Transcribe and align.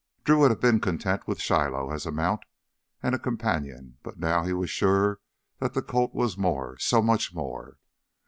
Drew 0.23 0.39
would 0.39 0.49
have 0.49 0.59
been 0.59 0.79
content 0.79 1.27
with 1.27 1.39
Shiloh 1.39 1.91
as 1.91 2.07
a 2.07 2.11
mount 2.11 2.41
and 3.03 3.13
a 3.13 3.19
companion, 3.19 3.99
but 4.01 4.17
now 4.17 4.43
he 4.43 4.51
was 4.51 4.71
sure 4.71 5.19
that 5.59 5.75
the 5.75 5.83
colt 5.83 6.15
was 6.15 6.39
more, 6.39 6.75
so 6.79 7.03
much 7.03 7.35
more. 7.35 7.77